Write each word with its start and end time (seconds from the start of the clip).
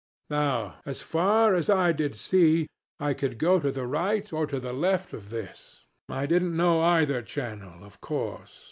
Now, 0.31 0.77
as 0.83 1.03
far 1.03 1.53
as 1.53 1.69
I 1.69 1.91
did 1.91 2.15
see, 2.15 2.65
I 2.99 3.13
could 3.13 3.37
go 3.37 3.59
to 3.59 3.69
the 3.71 3.85
right 3.85 4.33
or 4.33 4.47
to 4.47 4.59
the 4.59 4.73
left 4.73 5.13
of 5.13 5.29
this. 5.29 5.85
I 6.09 6.25
didn't 6.25 6.57
know 6.57 6.81
either 6.81 7.21
channel, 7.21 7.83
of 7.83 8.01
course. 8.01 8.59